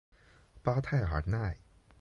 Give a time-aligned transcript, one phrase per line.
[0.63, 1.59] 巴泰尔奈。